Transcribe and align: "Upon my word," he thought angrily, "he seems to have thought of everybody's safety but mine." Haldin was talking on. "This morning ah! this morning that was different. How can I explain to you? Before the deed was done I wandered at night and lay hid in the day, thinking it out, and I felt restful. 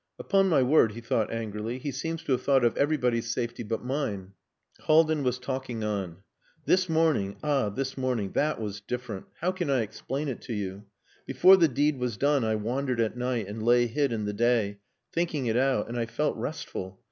"Upon 0.17 0.49
my 0.49 0.63
word," 0.63 0.93
he 0.93 0.99
thought 0.99 1.31
angrily, 1.31 1.77
"he 1.77 1.91
seems 1.91 2.23
to 2.23 2.31
have 2.31 2.41
thought 2.41 2.65
of 2.65 2.75
everybody's 2.75 3.31
safety 3.31 3.61
but 3.61 3.83
mine." 3.85 4.33
Haldin 4.87 5.21
was 5.21 5.37
talking 5.37 5.83
on. 5.83 6.23
"This 6.65 6.89
morning 6.89 7.35
ah! 7.43 7.69
this 7.69 7.95
morning 7.99 8.31
that 8.31 8.59
was 8.59 8.81
different. 8.81 9.27
How 9.41 9.51
can 9.51 9.69
I 9.69 9.81
explain 9.81 10.35
to 10.35 10.53
you? 10.55 10.85
Before 11.27 11.55
the 11.55 11.67
deed 11.67 11.99
was 11.99 12.17
done 12.17 12.43
I 12.43 12.55
wandered 12.55 12.99
at 12.99 13.15
night 13.15 13.47
and 13.47 13.61
lay 13.61 13.85
hid 13.85 14.11
in 14.11 14.25
the 14.25 14.33
day, 14.33 14.79
thinking 15.13 15.45
it 15.45 15.55
out, 15.55 15.87
and 15.87 15.99
I 15.99 16.07
felt 16.07 16.35
restful. 16.35 16.99